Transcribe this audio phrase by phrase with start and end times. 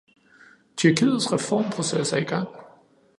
[0.77, 2.47] Tyrkiets reformproces er i gang.